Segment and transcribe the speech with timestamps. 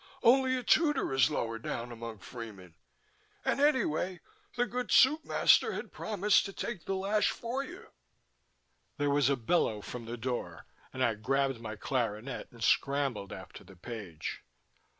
[0.23, 2.73] Only a tutor is lower down among freemen.
[3.45, 4.19] And anyway,
[4.55, 7.91] the good Soup master had promised to take the lash for you."
[8.97, 13.63] There was a bellow from the door, and I grabbed my clarinet and scrambled after
[13.63, 14.43] the page.